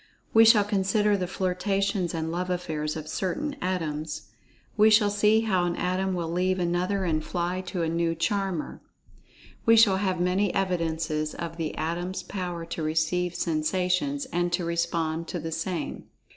[0.33, 4.31] We shall consider the flirtations, and love affairs of certain Atoms.
[4.75, 8.81] We shall see how an Atom will leave another, and fly to a new charmer.
[9.67, 15.27] We shall have many evidences of the Atom's power to receive sensations, and to respond
[15.27, 16.05] to the same.